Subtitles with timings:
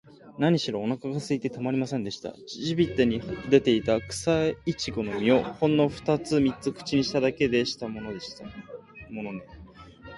[0.39, 2.33] なにしろ、おなかがすいてたまりませんでした。
[2.47, 8.11] 地びたに出ていた、くさいちごの実を、ほんのふたつ三つ口にしただけでしたもの
[9.33, 9.41] ね。